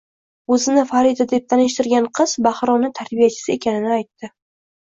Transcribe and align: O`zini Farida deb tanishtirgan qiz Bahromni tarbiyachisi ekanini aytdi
O`zini 0.53 0.85
Farida 0.91 1.27
deb 1.33 1.45
tanishtirgan 1.53 2.09
qiz 2.21 2.35
Bahromni 2.47 2.91
tarbiyachisi 3.03 3.57
ekanini 3.61 3.95
aytdi 4.01 4.35